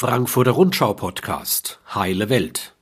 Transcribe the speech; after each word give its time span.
Frankfurter 0.00 0.52
Rundschau 0.52 0.94
Podcast 0.94 1.80
Heile 1.92 2.28
Welt. 2.28 2.76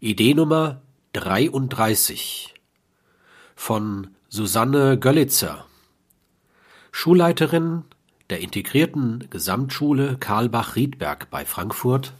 Idee 0.00 0.34
Nummer 0.34 0.82
33 1.12 2.54
von 3.54 4.08
Susanne 4.28 4.98
Göllitzer, 4.98 5.64
Schulleiterin 6.90 7.84
der 8.30 8.40
integrierten 8.40 9.28
Gesamtschule 9.30 10.16
Karlbach-Riedberg 10.18 11.30
bei 11.30 11.44
Frankfurt 11.44 12.14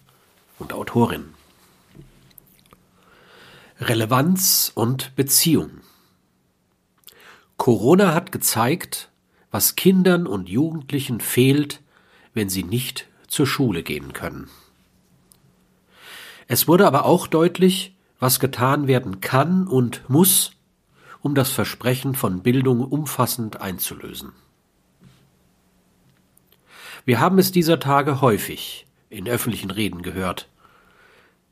und 0.60 0.72
Autorin. 0.72 1.34
Relevanz 3.80 4.70
und 4.76 5.16
Beziehung. 5.16 5.80
Corona 7.56 8.14
hat 8.14 8.30
gezeigt, 8.30 9.10
was 9.50 9.74
Kindern 9.74 10.28
und 10.28 10.48
Jugendlichen 10.48 11.18
fehlt, 11.18 11.82
wenn 12.32 12.48
sie 12.48 12.62
nicht 12.62 13.08
zur 13.34 13.48
Schule 13.48 13.82
gehen 13.82 14.12
können. 14.12 14.48
Es 16.46 16.68
wurde 16.68 16.86
aber 16.86 17.04
auch 17.04 17.26
deutlich, 17.26 17.96
was 18.20 18.38
getan 18.38 18.86
werden 18.86 19.20
kann 19.20 19.66
und 19.66 20.08
muss, 20.08 20.52
um 21.20 21.34
das 21.34 21.50
Versprechen 21.50 22.14
von 22.14 22.44
Bildung 22.44 22.80
umfassend 22.80 23.60
einzulösen. 23.60 24.32
Wir 27.04 27.18
haben 27.18 27.40
es 27.40 27.50
dieser 27.50 27.80
Tage 27.80 28.20
häufig 28.20 28.86
in 29.10 29.26
öffentlichen 29.26 29.72
Reden 29.72 30.02
gehört. 30.02 30.48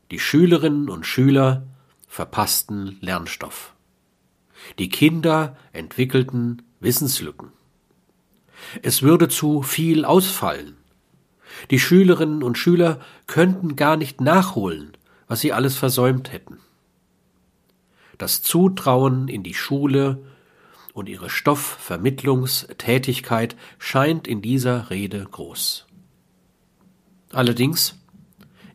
Die 0.09 0.19
Schülerinnen 0.19 0.89
und 0.89 1.05
Schüler 1.05 1.63
verpassten 2.07 2.97
Lernstoff. 3.01 3.73
Die 4.79 4.87
Kinder 4.87 5.57
entwickelten 5.73 6.61
Wissenslücken. 6.79 7.51
Es 8.81 9.01
würde 9.01 9.27
zu 9.27 9.63
viel 9.63 10.05
ausfallen. 10.05 10.77
Die 11.71 11.79
Schülerinnen 11.79 12.43
und 12.43 12.57
Schüler 12.57 12.99
könnten 13.27 13.75
gar 13.75 13.97
nicht 13.97 14.21
nachholen, 14.21 14.93
was 15.27 15.41
sie 15.41 15.51
alles 15.53 15.75
versäumt 15.75 16.31
hätten. 16.31 16.59
Das 18.17 18.41
Zutrauen 18.41 19.27
in 19.27 19.43
die 19.43 19.53
Schule 19.53 20.23
und 20.93 21.09
ihre 21.09 21.29
Stoffvermittlungstätigkeit 21.29 23.57
scheint 23.79 24.25
in 24.27 24.41
dieser 24.41 24.89
Rede 24.89 25.27
groß. 25.29 25.85
Allerdings 27.31 27.99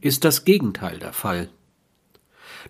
ist 0.01 0.25
das 0.25 0.45
Gegenteil 0.45 0.99
der 0.99 1.13
Fall. 1.13 1.51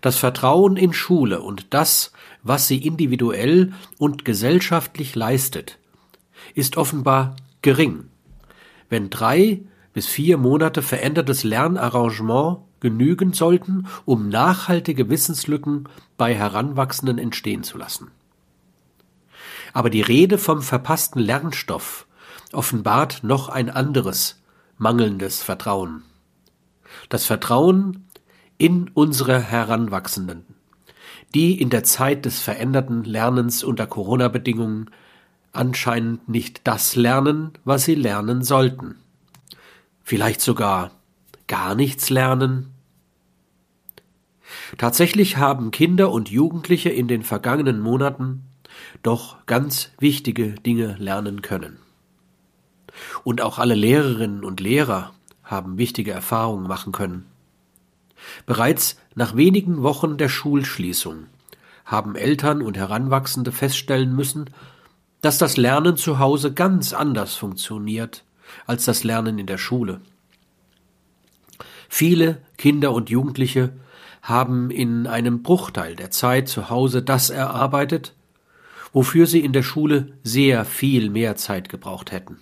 Das 0.01 0.17
Vertrauen 0.17 0.75
in 0.77 0.93
Schule 0.93 1.41
und 1.41 1.73
das, 1.73 2.11
was 2.43 2.67
sie 2.67 2.85
individuell 2.85 3.73
und 3.97 4.23
gesellschaftlich 4.23 5.15
leistet, 5.15 5.79
ist 6.53 6.77
offenbar 6.77 7.35
gering. 7.61 8.05
Wenn 8.87 9.09
drei 9.09 9.61
bis 9.99 10.07
vier 10.07 10.37
Monate 10.37 10.81
verändertes 10.81 11.43
Lernarrangement 11.43 12.59
genügen 12.79 13.33
sollten, 13.33 13.85
um 14.05 14.29
nachhaltige 14.29 15.09
Wissenslücken 15.09 15.89
bei 16.15 16.33
Heranwachsenden 16.33 17.17
entstehen 17.17 17.63
zu 17.63 17.77
lassen. 17.77 18.09
Aber 19.73 19.89
die 19.89 19.99
Rede 19.99 20.37
vom 20.37 20.61
verpassten 20.61 21.21
Lernstoff 21.21 22.07
offenbart 22.53 23.25
noch 23.25 23.49
ein 23.49 23.69
anderes, 23.69 24.41
mangelndes 24.77 25.43
Vertrauen. 25.43 26.03
Das 27.09 27.25
Vertrauen 27.25 28.07
in 28.57 28.89
unsere 28.93 29.37
Heranwachsenden, 29.37 30.45
die 31.35 31.59
in 31.59 31.69
der 31.69 31.83
Zeit 31.83 32.23
des 32.23 32.39
veränderten 32.39 33.03
Lernens 33.03 33.65
unter 33.65 33.85
Corona-Bedingungen 33.85 34.91
anscheinend 35.51 36.29
nicht 36.29 36.61
das 36.63 36.95
lernen, 36.95 37.51
was 37.65 37.83
sie 37.83 37.95
lernen 37.95 38.43
sollten 38.43 38.95
vielleicht 40.09 40.41
sogar 40.41 40.89
gar 41.45 41.75
nichts 41.75 42.09
lernen? 42.09 42.73
Tatsächlich 44.79 45.37
haben 45.37 45.69
Kinder 45.69 46.11
und 46.11 46.31
Jugendliche 46.31 46.89
in 46.89 47.07
den 47.07 47.21
vergangenen 47.21 47.79
Monaten 47.79 48.43
doch 49.03 49.45
ganz 49.45 49.91
wichtige 49.99 50.55
Dinge 50.55 50.95
lernen 50.97 51.43
können. 51.43 51.77
Und 53.23 53.41
auch 53.41 53.59
alle 53.59 53.75
Lehrerinnen 53.75 54.43
und 54.43 54.59
Lehrer 54.59 55.13
haben 55.43 55.77
wichtige 55.77 56.09
Erfahrungen 56.09 56.67
machen 56.67 56.91
können. 56.91 57.25
Bereits 58.47 58.97
nach 59.13 59.35
wenigen 59.35 59.83
Wochen 59.83 60.17
der 60.17 60.29
Schulschließung 60.29 61.27
haben 61.85 62.15
Eltern 62.15 62.63
und 62.63 62.77
Heranwachsende 62.77 63.51
feststellen 63.51 64.15
müssen, 64.15 64.49
dass 65.21 65.37
das 65.37 65.55
Lernen 65.55 65.97
zu 65.97 66.17
Hause 66.17 66.51
ganz 66.51 66.93
anders 66.93 67.35
funktioniert 67.35 68.23
als 68.65 68.85
das 68.85 69.03
Lernen 69.03 69.39
in 69.39 69.45
der 69.45 69.57
Schule. 69.57 70.01
Viele 71.89 72.41
Kinder 72.57 72.93
und 72.93 73.09
Jugendliche 73.09 73.73
haben 74.21 74.69
in 74.69 75.07
einem 75.07 75.41
Bruchteil 75.41 75.95
der 75.95 76.11
Zeit 76.11 76.47
zu 76.47 76.69
Hause 76.69 77.01
das 77.01 77.29
erarbeitet, 77.29 78.15
wofür 78.93 79.25
sie 79.25 79.39
in 79.39 79.53
der 79.53 79.63
Schule 79.63 80.13
sehr 80.23 80.65
viel 80.65 81.09
mehr 81.09 81.35
Zeit 81.35 81.69
gebraucht 81.69 82.11
hätten. 82.11 82.37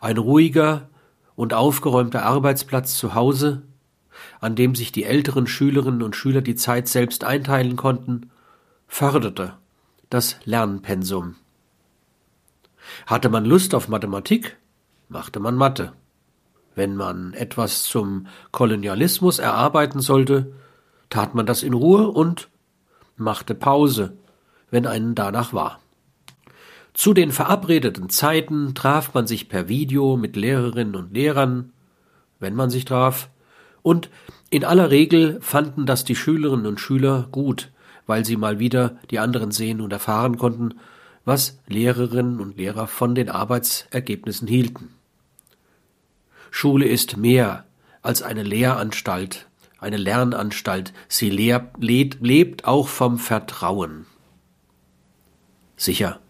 Ein 0.00 0.18
ruhiger 0.18 0.88
und 1.34 1.54
aufgeräumter 1.54 2.24
Arbeitsplatz 2.24 2.96
zu 2.96 3.14
Hause, 3.14 3.62
an 4.40 4.54
dem 4.54 4.74
sich 4.74 4.92
die 4.92 5.04
älteren 5.04 5.46
Schülerinnen 5.46 6.02
und 6.02 6.16
Schüler 6.16 6.40
die 6.40 6.54
Zeit 6.54 6.88
selbst 6.88 7.24
einteilen 7.24 7.76
konnten, 7.76 8.30
förderte 8.86 9.54
das 10.10 10.36
Lernpensum. 10.44 11.36
Hatte 13.06 13.28
man 13.28 13.44
Lust 13.44 13.74
auf 13.74 13.88
Mathematik, 13.88 14.56
machte 15.14 15.38
man 15.38 15.54
Mathe. 15.54 15.92
Wenn 16.74 16.96
man 16.96 17.34
etwas 17.34 17.84
zum 17.84 18.26
Kolonialismus 18.50 19.38
erarbeiten 19.38 20.00
sollte, 20.00 20.52
tat 21.08 21.36
man 21.36 21.46
das 21.46 21.62
in 21.62 21.72
Ruhe 21.72 22.08
und 22.08 22.48
machte 23.16 23.54
Pause, 23.54 24.16
wenn 24.72 24.86
einen 24.86 25.14
danach 25.14 25.52
war. 25.52 25.78
Zu 26.94 27.14
den 27.14 27.30
verabredeten 27.30 28.10
Zeiten 28.10 28.74
traf 28.74 29.14
man 29.14 29.28
sich 29.28 29.48
per 29.48 29.68
Video 29.68 30.16
mit 30.16 30.34
Lehrerinnen 30.34 30.96
und 30.96 31.14
Lehrern, 31.14 31.72
wenn 32.40 32.56
man 32.56 32.70
sich 32.70 32.84
traf, 32.84 33.30
und 33.82 34.10
in 34.50 34.64
aller 34.64 34.90
Regel 34.90 35.38
fanden 35.40 35.86
das 35.86 36.04
die 36.04 36.16
Schülerinnen 36.16 36.66
und 36.66 36.80
Schüler 36.80 37.28
gut, 37.30 37.70
weil 38.06 38.24
sie 38.24 38.36
mal 38.36 38.58
wieder 38.58 38.98
die 39.10 39.20
anderen 39.20 39.52
sehen 39.52 39.80
und 39.80 39.92
erfahren 39.92 40.38
konnten, 40.38 40.74
was 41.24 41.60
Lehrerinnen 41.68 42.40
und 42.40 42.56
Lehrer 42.56 42.88
von 42.88 43.14
den 43.14 43.28
Arbeitsergebnissen 43.30 44.48
hielten. 44.48 44.90
Schule 46.56 46.86
ist 46.86 47.16
mehr 47.16 47.64
als 48.00 48.22
eine 48.22 48.44
Lehranstalt, 48.44 49.48
eine 49.80 49.96
Lernanstalt. 49.96 50.92
Sie 51.08 51.28
lehr, 51.28 51.72
lebt, 51.80 52.24
lebt 52.24 52.64
auch 52.64 52.86
vom 52.86 53.18
Vertrauen. 53.18 54.06
Sicher. 55.76 56.20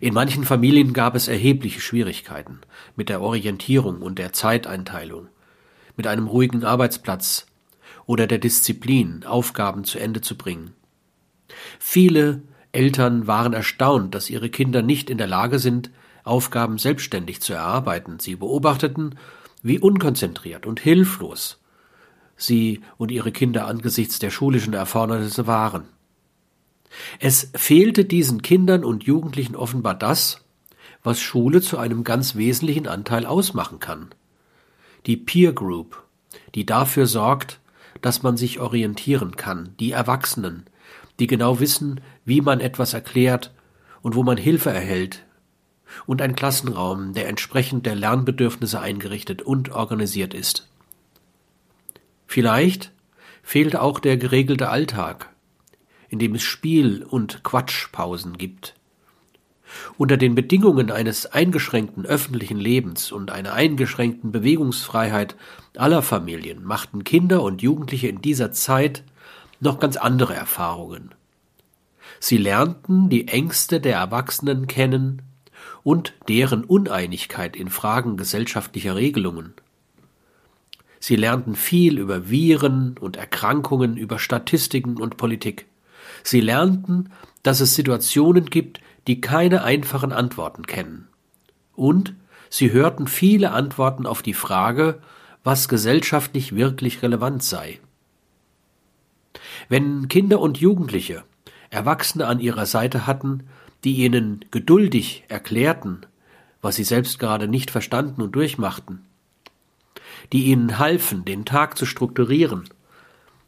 In 0.00 0.14
manchen 0.14 0.44
Familien 0.44 0.94
gab 0.94 1.14
es 1.14 1.28
erhebliche 1.28 1.82
Schwierigkeiten 1.82 2.60
mit 2.96 3.10
der 3.10 3.20
Orientierung 3.20 4.00
und 4.00 4.18
der 4.18 4.32
Zeiteinteilung, 4.32 5.28
mit 5.98 6.06
einem 6.06 6.28
ruhigen 6.28 6.64
Arbeitsplatz 6.64 7.44
oder 8.06 8.26
der 8.26 8.38
Disziplin, 8.38 9.22
Aufgaben 9.26 9.84
zu 9.84 9.98
Ende 9.98 10.22
zu 10.22 10.38
bringen. 10.38 10.72
Viele 11.78 12.40
Eltern 12.72 13.26
waren 13.26 13.52
erstaunt, 13.52 14.14
dass 14.14 14.30
ihre 14.30 14.48
Kinder 14.48 14.80
nicht 14.80 15.10
in 15.10 15.18
der 15.18 15.26
Lage 15.26 15.58
sind, 15.58 15.90
Aufgaben 16.24 16.78
selbstständig 16.78 17.42
zu 17.42 17.52
erarbeiten. 17.52 18.18
Sie 18.18 18.36
beobachteten 18.36 19.16
wie 19.62 19.78
unkonzentriert 19.78 20.66
und 20.66 20.80
hilflos 20.80 21.62
sie 22.36 22.80
und 22.96 23.10
ihre 23.10 23.32
Kinder 23.32 23.66
angesichts 23.66 24.18
der 24.18 24.30
schulischen 24.30 24.74
Erfordernisse 24.74 25.46
waren. 25.46 25.84
Es 27.18 27.50
fehlte 27.54 28.04
diesen 28.04 28.42
Kindern 28.42 28.84
und 28.84 29.04
Jugendlichen 29.04 29.56
offenbar 29.56 29.94
das, 29.94 30.44
was 31.02 31.20
Schule 31.20 31.62
zu 31.62 31.78
einem 31.78 32.04
ganz 32.04 32.36
wesentlichen 32.36 32.86
Anteil 32.86 33.26
ausmachen 33.26 33.80
kann. 33.80 34.10
Die 35.06 35.16
Peer 35.16 35.52
Group, 35.52 36.02
die 36.54 36.66
dafür 36.66 37.06
sorgt, 37.06 37.60
dass 38.02 38.22
man 38.22 38.36
sich 38.36 38.60
orientieren 38.60 39.36
kann, 39.36 39.74
die 39.80 39.92
Erwachsenen, 39.92 40.64
die 41.18 41.26
genau 41.26 41.60
wissen, 41.60 42.00
wie 42.24 42.40
man 42.40 42.60
etwas 42.60 42.94
erklärt 42.94 43.52
und 44.02 44.14
wo 44.14 44.22
man 44.22 44.36
Hilfe 44.36 44.70
erhält, 44.70 45.24
und 46.06 46.22
ein 46.22 46.34
Klassenraum, 46.34 47.12
der 47.12 47.28
entsprechend 47.28 47.86
der 47.86 47.94
Lernbedürfnisse 47.94 48.80
eingerichtet 48.80 49.42
und 49.42 49.70
organisiert 49.70 50.34
ist. 50.34 50.68
Vielleicht 52.26 52.92
fehlt 53.42 53.76
auch 53.76 54.00
der 54.00 54.16
geregelte 54.16 54.68
Alltag, 54.70 55.30
in 56.08 56.18
dem 56.18 56.34
es 56.34 56.42
Spiel- 56.42 57.02
und 57.02 57.42
Quatschpausen 57.42 58.38
gibt. 58.38 58.74
Unter 59.96 60.16
den 60.16 60.34
Bedingungen 60.34 60.90
eines 60.90 61.26
eingeschränkten 61.26 62.04
öffentlichen 62.04 62.58
Lebens 62.58 63.10
und 63.10 63.30
einer 63.30 63.54
eingeschränkten 63.54 64.32
Bewegungsfreiheit 64.32 65.36
aller 65.76 66.02
Familien 66.02 66.64
machten 66.64 67.04
Kinder 67.04 67.42
und 67.42 67.62
Jugendliche 67.62 68.08
in 68.08 68.20
dieser 68.20 68.52
Zeit 68.52 69.02
noch 69.60 69.78
ganz 69.78 69.96
andere 69.96 70.34
Erfahrungen. 70.34 71.14
Sie 72.20 72.36
lernten 72.36 73.08
die 73.08 73.28
Ängste 73.28 73.80
der 73.80 73.96
Erwachsenen 73.96 74.66
kennen 74.66 75.22
und 75.84 76.14
deren 76.28 76.64
Uneinigkeit 76.64 77.56
in 77.56 77.68
Fragen 77.68 78.16
gesellschaftlicher 78.16 78.96
Regelungen. 78.96 79.54
Sie 81.00 81.16
lernten 81.16 81.56
viel 81.56 81.98
über 81.98 82.30
Viren 82.30 82.96
und 82.98 83.16
Erkrankungen, 83.16 83.96
über 83.96 84.18
Statistiken 84.18 84.98
und 84.98 85.16
Politik. 85.16 85.66
Sie 86.22 86.40
lernten, 86.40 87.10
dass 87.42 87.60
es 87.60 87.74
Situationen 87.74 88.46
gibt, 88.46 88.80
die 89.08 89.20
keine 89.20 89.64
einfachen 89.64 90.12
Antworten 90.12 90.64
kennen. 90.66 91.08
Und 91.74 92.14
sie 92.48 92.70
hörten 92.70 93.08
viele 93.08 93.50
Antworten 93.50 94.06
auf 94.06 94.22
die 94.22 94.34
Frage, 94.34 95.00
was 95.42 95.68
gesellschaftlich 95.68 96.54
wirklich 96.54 97.02
relevant 97.02 97.42
sei. 97.42 97.80
Wenn 99.68 100.06
Kinder 100.08 100.38
und 100.40 100.58
Jugendliche 100.58 101.24
Erwachsene 101.72 102.26
an 102.26 102.38
ihrer 102.38 102.66
Seite 102.66 103.06
hatten, 103.06 103.44
die 103.84 103.96
ihnen 104.04 104.44
geduldig 104.50 105.24
erklärten, 105.28 106.06
was 106.60 106.76
sie 106.76 106.84
selbst 106.84 107.18
gerade 107.18 107.48
nicht 107.48 107.70
verstanden 107.70 108.22
und 108.22 108.32
durchmachten, 108.32 109.02
die 110.32 110.44
ihnen 110.44 110.78
halfen, 110.78 111.24
den 111.24 111.44
Tag 111.44 111.76
zu 111.76 111.86
strukturieren 111.86 112.64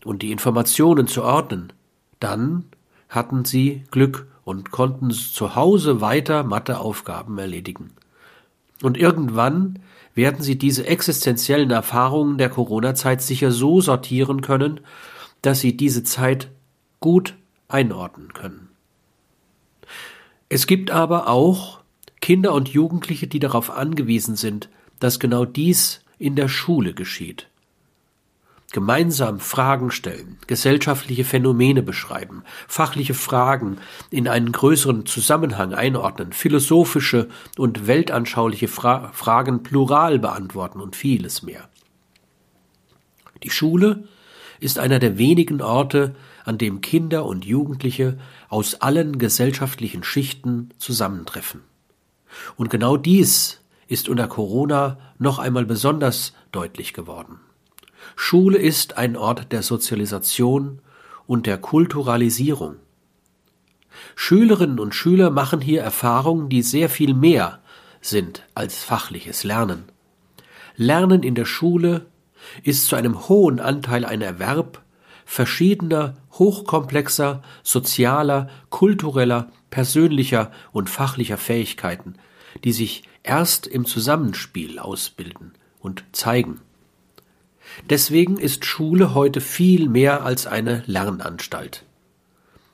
und 0.05 0.23
die 0.23 0.33
Informationen 0.33 1.07
zu 1.07 1.23
ordnen, 1.23 1.73
dann 2.21 2.65
hatten 3.09 3.45
sie 3.45 3.85
Glück 3.91 4.27
und 4.45 4.71
konnten 4.71 5.11
zu 5.11 5.55
Hause 5.55 6.01
weiter 6.01 6.43
Matheaufgaben 6.43 7.39
erledigen. 7.39 7.91
Und 8.83 8.99
irgendwann 8.99 9.79
werden 10.15 10.43
sie 10.43 10.59
diese 10.59 10.87
existenziellen 10.87 11.71
Erfahrungen 11.71 12.39
der 12.39 12.51
Corona-Zeit 12.51 13.23
sicher 13.23 13.51
so 13.51 13.81
sortieren 13.81 14.43
können, 14.43 14.81
dass 15.43 15.61
sie 15.61 15.77
diese 15.77 16.05
Zeit 16.05 16.51
gut 17.01 17.35
einordnen 17.69 18.33
können. 18.33 18.74
Es 20.55 20.69
gibt 20.69 20.93
aber 20.93 21.27
auch 21.27 21.81
Kinder 22.21 22.53
und 22.53 22.69
Jugendliche, 22.69 23.27
die 23.27 23.41
darauf 23.41 23.71
angewiesen 23.71 24.37
sind, 24.37 24.69
dass 25.01 25.19
genau 25.19 25.45
dies 25.45 26.03
in 26.17 26.37
der 26.37 26.47
Schule 26.47 26.95
geschieht. 26.95 27.49
Gemeinsam 28.71 29.41
Fragen 29.41 29.91
stellen, 29.91 30.39
gesellschaftliche 30.47 31.25
Phänomene 31.25 31.83
beschreiben, 31.83 32.45
fachliche 32.69 33.15
Fragen 33.15 33.79
in 34.11 34.29
einen 34.29 34.53
größeren 34.53 35.07
Zusammenhang 35.07 35.75
einordnen, 35.75 36.33
philosophische 36.33 37.29
und 37.59 37.89
weltanschauliche 37.89 38.69
Fra 38.69 39.11
Fragen 39.13 39.65
plural 39.65 40.21
beantworten 40.21 40.81
und 40.81 40.95
vieles 40.95 41.43
mehr. 41.43 41.69
Die 43.43 43.51
Schule 43.51 44.05
ist 44.61 44.79
einer 44.79 45.01
der 45.01 45.19
wenigen 45.19 45.61
Orte, 45.63 46.15
an 46.45 46.59
dem 46.59 46.81
Kinder 46.81 47.25
und 47.25 47.45
Jugendliche 47.45 48.19
aus 48.49 48.77
allen 48.77 49.19
gesellschaftlichen 49.19 50.05
Schichten 50.05 50.71
zusammentreffen. 50.79 51.63
Und 52.57 52.71
genau 52.71 52.97
dies 52.97 53.61
ist 53.89 54.09
unter 54.09 54.29
Corona 54.29 54.99
noch 55.19 55.39
einmal 55.39 55.65
besonders 55.65 56.35
deutlich 56.53 56.93
geworden. 56.93 57.41
Schule 58.17 58.59
ist 58.59 58.97
ein 58.97 59.17
Ort 59.17 59.53
der 59.53 59.63
Sozialisation 59.63 60.81
und 61.27 61.47
der 61.47 61.59
Kulturalisierung. 61.59 62.77
Schülerinnen 64.15 64.79
und 64.79 64.95
Schüler 64.95 65.31
machen 65.31 65.61
hier 65.61 65.83
Erfahrungen, 65.83 66.49
die 66.49 66.63
sehr 66.63 66.89
viel 66.89 67.15
mehr 67.15 67.61
sind 68.01 68.47
als 68.55 68.85
fachliches 68.85 69.45
Lernen. 69.45 69.85
Lernen 70.77 71.23
in 71.23 71.35
der 71.35 71.45
Schule 71.45 72.07
ist 72.63 72.87
zu 72.87 72.97
einem 72.97 73.29
hohen 73.29 73.61
Anteil 73.61 74.05
ein 74.05 74.21
Erwerb 74.21 74.83
verschiedener, 75.25 76.15
hochkomplexer, 76.39 77.43
sozialer, 77.63 78.49
kultureller, 78.71 79.51
persönlicher 79.71 80.51
und 80.73 80.91
fachlicher 80.91 81.39
Fähigkeiten, 81.39 82.15
die 82.63 82.73
sich 82.73 83.05
erst 83.23 83.67
im 83.67 83.85
Zusammenspiel 83.87 84.79
ausbilden 84.79 85.53
und 85.81 86.05
zeigen. 86.13 86.61
Deswegen 87.91 88.39
ist 88.39 88.65
Schule 88.65 89.15
heute 89.15 89.41
viel 89.41 89.89
mehr 89.89 90.25
als 90.25 90.47
eine 90.47 90.83
Lernanstalt. 90.87 91.85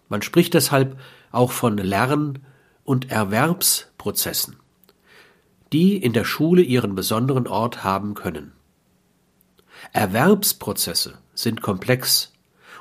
Man 0.09 0.23
spricht 0.23 0.55
deshalb 0.55 0.99
auch 1.31 1.53
von 1.53 1.79
Lern- 1.79 2.41
und 2.85 3.11
Erwerbsprozessen, 3.11 4.57
die 5.73 5.97
in 5.97 6.13
der 6.13 6.25
Schule 6.25 6.63
ihren 6.63 6.95
besonderen 6.95 7.47
Ort 7.47 7.85
haben 7.85 8.15
können. 8.15 8.53
Erwerbsprozesse 9.93 11.19
sind 11.35 11.63
komplex 11.63 12.33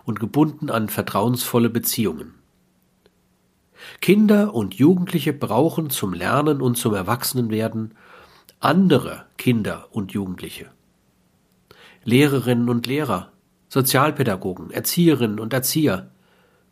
und 0.05 0.19
gebunden 0.19 0.69
an 0.69 0.89
vertrauensvolle 0.89 1.69
Beziehungen. 1.69 2.35
Kinder 4.01 4.53
und 4.53 4.75
Jugendliche 4.75 5.33
brauchen 5.33 5.89
zum 5.89 6.13
Lernen 6.13 6.61
und 6.61 6.75
zum 6.77 6.93
Erwachsenenwerden 6.93 7.95
andere 8.59 9.25
Kinder 9.37 9.87
und 9.91 10.11
Jugendliche. 10.11 10.67
Lehrerinnen 12.03 12.69
und 12.69 12.87
Lehrer, 12.87 13.31
Sozialpädagogen, 13.69 14.71
Erzieherinnen 14.71 15.39
und 15.39 15.53
Erzieher, 15.53 16.11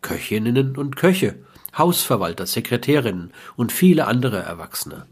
Köchinnen 0.02 0.78
und 0.78 0.96
Köche, 0.96 1.36
Hausverwalter, 1.78 2.46
Sekretärinnen 2.46 3.32
und 3.56 3.72
viele 3.72 4.08
andere 4.08 4.40
Erwachsene. 4.40 5.06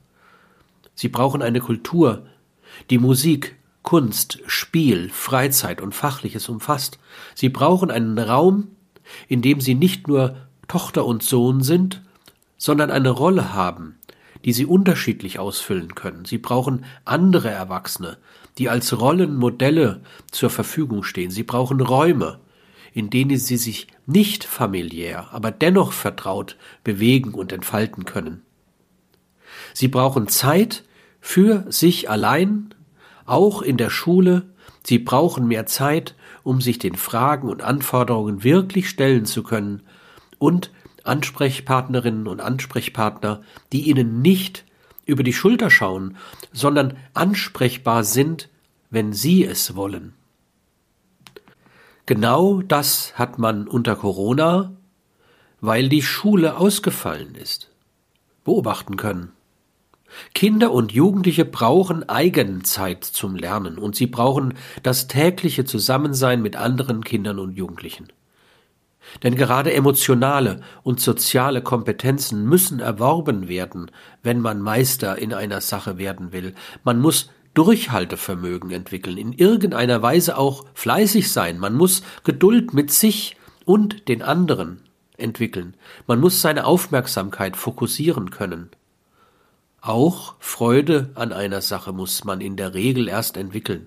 Sie 0.95 1.09
brauchen 1.09 1.41
eine 1.41 1.59
Kultur, 1.59 2.25
die 2.89 2.97
Musik, 2.97 3.55
Kunst, 3.85 4.39
Spiel, 4.47 5.09
Freizeit 5.09 5.79
und 5.79 5.95
Fachliches 5.95 6.49
umfasst. 6.49 6.99
Sie 7.35 7.49
brauchen 7.49 7.91
einen 7.91 8.17
Raum, 8.19 8.67
in 9.27 9.41
dem 9.41 9.61
sie 9.61 9.75
nicht 9.75 10.07
nur 10.07 10.35
Tochter 10.67 11.05
und 11.05 11.23
Sohn 11.23 11.61
sind, 11.61 12.01
sondern 12.57 12.91
eine 12.91 13.11
Rolle 13.11 13.53
haben, 13.53 13.95
die 14.43 14.53
sie 14.53 14.65
unterschiedlich 14.65 15.39
ausfüllen 15.39 15.95
können. 15.95 16.25
Sie 16.25 16.39
brauchen 16.39 16.83
andere 17.05 17.49
Erwachsene, 17.49 18.17
die 18.57 18.69
als 18.69 18.99
Rollenmodelle 18.99 20.01
zur 20.31 20.49
Verfügung 20.49 21.03
stehen. 21.03 21.29
Sie 21.31 21.43
brauchen 21.43 21.79
Räume, 21.79 22.39
in 22.91 23.09
denen 23.09 23.37
sie 23.37 23.57
sich 23.57 23.87
nicht 24.07 24.43
familiär, 24.45 25.27
aber 25.31 25.51
dennoch 25.51 25.93
vertraut 25.93 26.57
bewegen 26.83 27.33
und 27.33 27.53
entfalten 27.53 28.05
können. 28.05 28.41
Sie 29.73 29.89
brauchen 29.89 30.27
Zeit 30.27 30.83
für 31.21 31.65
sich 31.69 32.09
allein 32.09 32.74
auch 33.25 33.61
in 33.61 33.77
der 33.77 33.89
Schule, 33.89 34.49
sie 34.83 34.99
brauchen 34.99 35.47
mehr 35.47 35.65
Zeit, 35.65 36.15
um 36.43 36.61
sich 36.61 36.79
den 36.79 36.95
Fragen 36.95 37.49
und 37.49 37.61
Anforderungen 37.61 38.43
wirklich 38.43 38.89
stellen 38.89 39.25
zu 39.25 39.43
können 39.43 39.81
und 40.37 40.71
Ansprechpartnerinnen 41.03 42.27
und 42.27 42.41
Ansprechpartner, 42.41 43.43
die 43.71 43.89
ihnen 43.89 44.21
nicht 44.21 44.65
über 45.05 45.23
die 45.23 45.33
Schulter 45.33 45.69
schauen, 45.69 46.17
sondern 46.51 46.97
ansprechbar 47.13 48.03
sind, 48.03 48.49
wenn 48.89 49.13
sie 49.13 49.43
es 49.43 49.75
wollen. 49.75 50.13
Genau 52.05 52.61
das 52.61 53.17
hat 53.17 53.39
man 53.39 53.67
unter 53.67 53.95
Corona, 53.95 54.73
weil 55.61 55.89
die 55.89 56.03
Schule 56.03 56.57
ausgefallen 56.57 57.35
ist, 57.35 57.71
beobachten 58.43 58.97
können. 58.97 59.31
Kinder 60.33 60.71
und 60.71 60.91
Jugendliche 60.91 61.45
brauchen 61.45 62.07
Eigenzeit 62.07 63.03
zum 63.03 63.35
Lernen 63.35 63.77
und 63.77 63.95
sie 63.95 64.07
brauchen 64.07 64.53
das 64.83 65.07
tägliche 65.07 65.65
Zusammensein 65.65 66.41
mit 66.41 66.55
anderen 66.55 67.03
Kindern 67.03 67.39
und 67.39 67.55
Jugendlichen. 67.57 68.07
Denn 69.23 69.35
gerade 69.35 69.73
emotionale 69.73 70.61
und 70.83 70.99
soziale 70.99 71.61
Kompetenzen 71.61 72.45
müssen 72.45 72.79
erworben 72.79 73.47
werden, 73.47 73.91
wenn 74.23 74.39
man 74.41 74.61
Meister 74.61 75.17
in 75.17 75.33
einer 75.33 75.61
Sache 75.61 75.97
werden 75.97 76.31
will. 76.31 76.55
Man 76.83 76.99
muss 76.99 77.29
Durchhaltevermögen 77.53 78.71
entwickeln, 78.71 79.17
in 79.17 79.31
irgendeiner 79.31 80.01
Weise 80.01 80.37
auch 80.37 80.65
fleißig 80.73 81.31
sein. 81.31 81.57
Man 81.57 81.73
muss 81.73 82.03
Geduld 82.23 82.73
mit 82.73 82.91
sich 82.91 83.37
und 83.63 84.09
den 84.09 84.21
anderen 84.21 84.81
entwickeln. 85.17 85.75
Man 86.07 86.19
muss 86.19 86.41
seine 86.41 86.65
Aufmerksamkeit 86.65 87.55
fokussieren 87.55 88.29
können. 88.29 88.69
Auch 89.85 90.33
Freude 90.39 91.11
an 91.13 91.31
einer 91.31 91.61
Sache 91.61 91.93
muss 91.93 92.23
man 92.23 92.41
in 92.41 92.55
der 92.55 92.73
Regel 92.73 93.07
erst 93.07 93.37
entwickeln. 93.37 93.85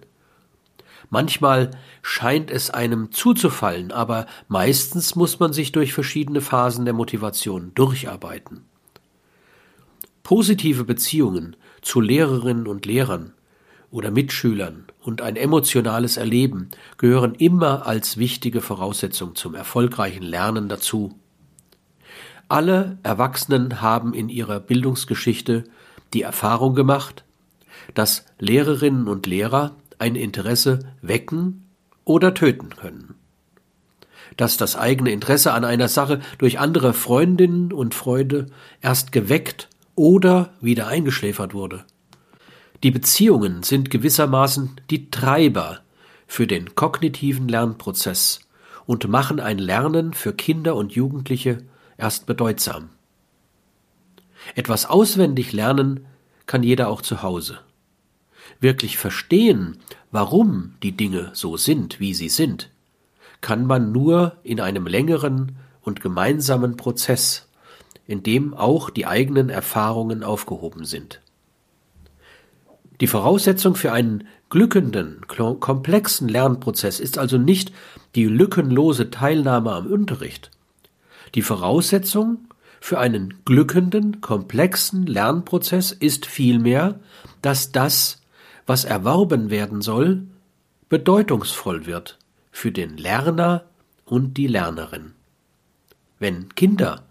Manchmal 1.10 1.72
scheint 2.02 2.52
es 2.52 2.70
einem 2.70 3.10
zuzufallen, 3.10 3.90
aber 3.90 4.26
meistens 4.46 5.16
muss 5.16 5.40
man 5.40 5.52
sich 5.52 5.72
durch 5.72 5.92
verschiedene 5.92 6.40
Phasen 6.40 6.84
der 6.84 6.94
Motivation 6.94 7.72
durcharbeiten. 7.74 8.64
Positive 10.22 10.84
Beziehungen 10.84 11.56
zu 11.82 12.00
Lehrerinnen 12.00 12.68
und 12.68 12.86
Lehrern 12.86 13.32
oder 13.90 14.12
Mitschülern 14.12 14.84
und 15.00 15.20
ein 15.20 15.34
emotionales 15.34 16.16
Erleben 16.16 16.68
gehören 16.96 17.34
immer 17.34 17.86
als 17.86 18.18
wichtige 18.18 18.60
Voraussetzung 18.60 19.34
zum 19.34 19.56
erfolgreichen 19.56 20.22
Lernen 20.22 20.68
dazu. 20.68 21.18
Alle 22.46 22.98
Erwachsenen 23.02 23.80
haben 23.80 24.14
in 24.14 24.28
ihrer 24.28 24.60
Bildungsgeschichte 24.60 25.64
die 26.14 26.22
Erfahrung 26.22 26.74
gemacht, 26.74 27.24
dass 27.94 28.24
Lehrerinnen 28.38 29.08
und 29.08 29.26
Lehrer 29.26 29.76
ein 29.98 30.14
Interesse 30.14 30.80
wecken 31.02 31.68
oder 32.04 32.34
töten 32.34 32.70
können. 32.70 33.14
Dass 34.36 34.56
das 34.56 34.76
eigene 34.76 35.10
Interesse 35.10 35.52
an 35.52 35.64
einer 35.64 35.88
Sache 35.88 36.20
durch 36.38 36.58
andere 36.58 36.92
Freundinnen 36.92 37.72
und 37.72 37.94
Freunde 37.94 38.46
erst 38.80 39.12
geweckt 39.12 39.68
oder 39.94 40.52
wieder 40.60 40.86
eingeschläfert 40.86 41.54
wurde. 41.54 41.84
Die 42.84 42.92
Beziehungen 42.92 43.64
sind 43.64 43.90
gewissermaßen 43.90 44.80
die 44.90 45.10
Treiber 45.10 45.80
für 46.28 46.46
den 46.46 46.76
kognitiven 46.76 47.48
Lernprozess 47.48 48.40
und 48.86 49.08
machen 49.08 49.40
ein 49.40 49.58
Lernen 49.58 50.14
für 50.14 50.32
Kinder 50.32 50.76
und 50.76 50.92
Jugendliche 50.92 51.58
erst 51.96 52.26
bedeutsam. 52.26 52.90
Etwas 54.54 54.86
auswendig 54.86 55.52
lernen 55.52 56.06
kann 56.46 56.62
jeder 56.62 56.88
auch 56.88 57.02
zu 57.02 57.22
Hause. 57.22 57.58
Wirklich 58.60 58.96
verstehen, 58.96 59.78
warum 60.10 60.74
die 60.82 60.92
Dinge 60.92 61.30
so 61.34 61.56
sind, 61.56 62.00
wie 62.00 62.14
sie 62.14 62.28
sind, 62.28 62.70
kann 63.40 63.66
man 63.66 63.92
nur 63.92 64.36
in 64.42 64.60
einem 64.60 64.86
längeren 64.86 65.56
und 65.82 66.00
gemeinsamen 66.00 66.76
Prozess, 66.76 67.48
in 68.06 68.22
dem 68.22 68.54
auch 68.54 68.90
die 68.90 69.06
eigenen 69.06 69.50
Erfahrungen 69.50 70.24
aufgehoben 70.24 70.84
sind. 70.84 71.20
Die 73.00 73.06
Voraussetzung 73.06 73.76
für 73.76 73.92
einen 73.92 74.26
glückenden, 74.50 75.20
komplexen 75.28 76.28
Lernprozess 76.28 76.98
ist 76.98 77.18
also 77.18 77.38
nicht 77.38 77.72
die 78.14 78.24
lückenlose 78.24 79.10
Teilnahme 79.10 79.72
am 79.72 79.86
Unterricht. 79.86 80.50
Die 81.34 81.42
Voraussetzung 81.42 82.47
für 82.80 82.98
einen 82.98 83.34
glückenden, 83.44 84.20
komplexen 84.20 85.06
Lernprozess 85.06 85.92
ist 85.92 86.26
vielmehr, 86.26 87.00
dass 87.42 87.72
das, 87.72 88.22
was 88.66 88.84
erworben 88.84 89.50
werden 89.50 89.82
soll, 89.82 90.26
bedeutungsvoll 90.88 91.86
wird 91.86 92.18
für 92.50 92.72
den 92.72 92.96
Lerner 92.96 93.64
und 94.04 94.36
die 94.36 94.46
Lernerin. 94.46 95.12
Wenn 96.18 96.54
Kinder 96.54 97.04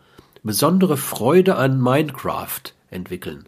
besondere 0.43 0.97
Freude 0.97 1.55
an 1.55 1.81
Minecraft 1.81 2.61
entwickeln, 2.89 3.45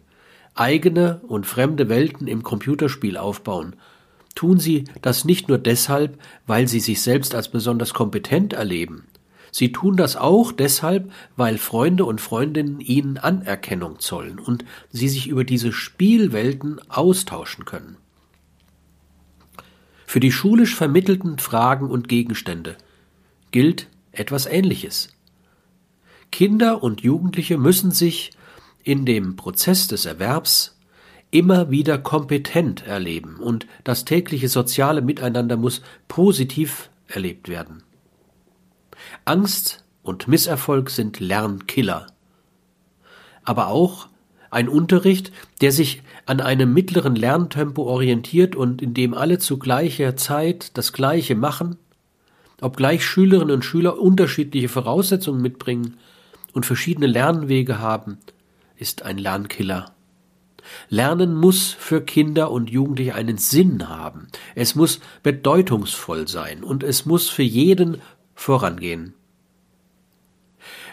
eigene 0.54 1.20
und 1.26 1.46
fremde 1.46 1.88
Welten 1.88 2.26
im 2.26 2.42
Computerspiel 2.42 3.16
aufbauen, 3.16 3.76
tun 4.34 4.58
sie 4.58 4.84
das 5.02 5.24
nicht 5.24 5.48
nur 5.48 5.58
deshalb, 5.58 6.18
weil 6.46 6.68
sie 6.68 6.80
sich 6.80 7.02
selbst 7.02 7.34
als 7.34 7.48
besonders 7.48 7.94
kompetent 7.94 8.52
erleben, 8.52 9.06
sie 9.50 9.72
tun 9.72 9.96
das 9.96 10.16
auch 10.16 10.52
deshalb, 10.52 11.10
weil 11.36 11.58
Freunde 11.58 12.04
und 12.04 12.20
Freundinnen 12.20 12.80
ihnen 12.80 13.18
Anerkennung 13.18 13.98
zollen 13.98 14.38
und 14.38 14.64
sie 14.90 15.08
sich 15.08 15.28
über 15.28 15.44
diese 15.44 15.72
Spielwelten 15.72 16.80
austauschen 16.88 17.64
können. 17.64 17.96
Für 20.06 20.20
die 20.20 20.32
schulisch 20.32 20.74
vermittelten 20.74 21.38
Fragen 21.38 21.88
und 21.88 22.08
Gegenstände 22.08 22.76
gilt 23.52 23.86
etwas 24.12 24.46
Ähnliches. 24.46 25.10
Kinder 26.32 26.82
und 26.82 27.02
Jugendliche 27.02 27.58
müssen 27.58 27.90
sich 27.90 28.32
in 28.82 29.04
dem 29.04 29.36
Prozess 29.36 29.88
des 29.88 30.06
Erwerbs 30.06 30.76
immer 31.30 31.70
wieder 31.70 31.98
kompetent 31.98 32.86
erleben 32.86 33.36
und 33.36 33.66
das 33.84 34.04
tägliche 34.04 34.48
soziale 34.48 35.00
Miteinander 35.00 35.56
muss 35.56 35.82
positiv 36.08 36.90
erlebt 37.06 37.48
werden. 37.48 37.82
Angst 39.30 39.84
und 40.02 40.26
Misserfolg 40.26 40.90
sind 40.90 41.20
Lernkiller. 41.20 42.08
Aber 43.44 43.68
auch 43.68 44.08
ein 44.50 44.68
Unterricht, 44.68 45.30
der 45.60 45.70
sich 45.70 46.02
an 46.26 46.40
einem 46.40 46.74
mittleren 46.74 47.14
Lerntempo 47.14 47.84
orientiert 47.84 48.56
und 48.56 48.82
in 48.82 48.92
dem 48.92 49.14
alle 49.14 49.38
zu 49.38 49.60
gleicher 49.60 50.16
Zeit 50.16 50.76
das 50.76 50.92
Gleiche 50.92 51.36
machen, 51.36 51.76
obgleich 52.60 53.04
Schülerinnen 53.04 53.54
und 53.54 53.64
Schüler 53.64 54.00
unterschiedliche 54.00 54.68
Voraussetzungen 54.68 55.40
mitbringen 55.40 55.98
und 56.52 56.66
verschiedene 56.66 57.06
Lernwege 57.06 57.78
haben, 57.78 58.18
ist 58.78 59.02
ein 59.02 59.16
Lernkiller. 59.16 59.94
Lernen 60.88 61.36
muss 61.36 61.68
für 61.70 62.00
Kinder 62.00 62.50
und 62.50 62.68
Jugendliche 62.68 63.14
einen 63.14 63.38
Sinn 63.38 63.88
haben. 63.88 64.26
Es 64.56 64.74
muss 64.74 64.98
bedeutungsvoll 65.22 66.26
sein 66.26 66.64
und 66.64 66.82
es 66.82 67.06
muss 67.06 67.28
für 67.28 67.44
jeden 67.44 67.98
vorangehen. 68.34 69.14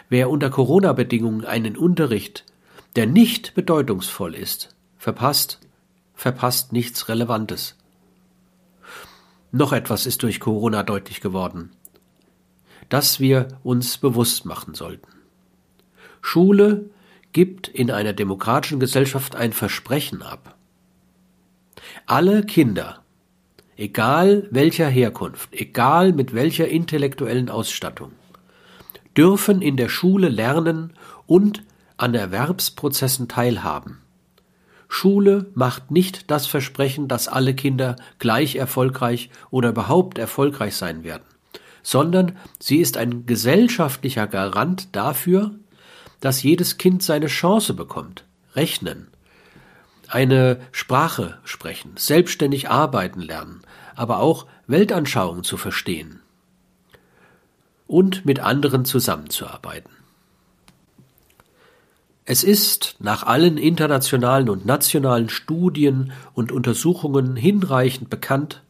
Wer 0.08 0.30
unter 0.30 0.48
Corona-Bedingungen 0.48 1.44
einen 1.44 1.76
Unterricht, 1.76 2.44
der 2.96 3.06
nicht 3.06 3.54
bedeutungsvoll 3.54 4.34
ist, 4.34 4.74
verpasst, 4.96 5.60
verpasst 6.14 6.72
nichts 6.72 7.08
Relevantes. 7.08 7.76
Noch 9.52 9.72
etwas 9.72 10.06
ist 10.06 10.22
durch 10.22 10.40
Corona 10.40 10.82
deutlich 10.82 11.20
geworden, 11.20 11.72
das 12.88 13.20
wir 13.20 13.48
uns 13.62 13.98
bewusst 13.98 14.46
machen 14.46 14.74
sollten. 14.74 15.08
Schule 16.22 16.90
gibt 17.32 17.68
in 17.68 17.90
einer 17.90 18.14
demokratischen 18.14 18.80
Gesellschaft 18.80 19.36
ein 19.36 19.52
Versprechen 19.52 20.22
ab. 20.22 20.56
Alle 22.06 22.44
Kinder, 22.44 23.02
egal 23.76 24.48
welcher 24.50 24.88
Herkunft, 24.88 25.52
egal 25.52 26.12
mit 26.12 26.34
welcher 26.34 26.68
intellektuellen 26.68 27.50
Ausstattung, 27.50 28.12
dürfen 29.18 29.62
in 29.62 29.76
der 29.76 29.88
Schule 29.88 30.28
lernen 30.28 30.92
und 31.26 31.64
an 31.96 32.14
Erwerbsprozessen 32.14 33.26
teilhaben. 33.26 33.98
Schule 34.88 35.50
macht 35.54 35.90
nicht 35.90 36.30
das 36.30 36.46
Versprechen, 36.46 37.08
dass 37.08 37.26
alle 37.26 37.54
Kinder 37.54 37.96
gleich 38.20 38.54
erfolgreich 38.54 39.28
oder 39.50 39.70
überhaupt 39.70 40.18
erfolgreich 40.18 40.76
sein 40.76 41.02
werden, 41.02 41.24
sondern 41.82 42.36
sie 42.60 42.76
ist 42.78 42.96
ein 42.96 43.26
gesellschaftlicher 43.26 44.28
Garant 44.28 44.94
dafür, 44.94 45.50
dass 46.20 46.44
jedes 46.44 46.78
Kind 46.78 47.02
seine 47.02 47.26
Chance 47.26 47.74
bekommt. 47.74 48.24
Rechnen, 48.54 49.08
eine 50.06 50.60
Sprache 50.70 51.38
sprechen, 51.42 51.92
selbstständig 51.96 52.70
arbeiten 52.70 53.20
lernen, 53.20 53.62
aber 53.96 54.20
auch 54.20 54.46
Weltanschauungen 54.68 55.42
zu 55.42 55.56
verstehen 55.56 56.17
und 57.88 58.24
mit 58.24 58.38
anderen 58.38 58.84
zusammenzuarbeiten. 58.84 59.90
Es 62.24 62.44
ist 62.44 62.96
nach 63.00 63.22
allen 63.22 63.56
internationalen 63.56 64.50
und 64.50 64.66
nationalen 64.66 65.30
Studien 65.30 66.12
und 66.34 66.52
Untersuchungen 66.52 67.34
hinreichend 67.34 68.10
bekannt, 68.10 68.62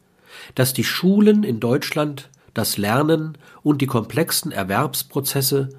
dass 0.55 0.73
die 0.73 0.85
Schulen 0.85 1.43
in 1.43 1.59
Deutschland 1.59 2.29
das 2.53 2.77
Lernen 2.77 3.37
und 3.61 3.81
die 3.81 3.85
komplexen 3.85 4.53
Erwerbsprozesse 4.53 5.69